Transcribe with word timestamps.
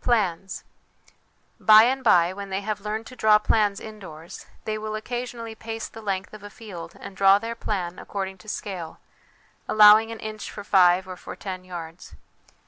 Plans. 0.00 0.62
By 1.58 1.82
and 1.82 2.04
by, 2.04 2.32
when 2.32 2.48
they 2.50 2.60
have 2.60 2.80
learned 2.80 3.08
to 3.08 3.16
draw 3.16 3.40
plans 3.40 3.80
indoors, 3.80 4.46
they 4.64 4.78
will 4.78 4.94
occasionally 4.94 5.56
pace 5.56 5.88
the 5.88 6.00
length 6.00 6.32
of 6.32 6.44
a 6.44 6.48
field 6.48 6.94
and 7.00 7.16
draw 7.16 7.40
their 7.40 7.56
plan 7.56 7.98
according 7.98 8.38
to 8.38 8.48
scale, 8.48 9.00
allow 9.66 9.98
ing 9.98 10.12
an 10.12 10.20
inch 10.20 10.48
for 10.48 10.62
five 10.62 11.08
or 11.08 11.16
for 11.16 11.34
ten 11.34 11.64
yards. 11.64 12.14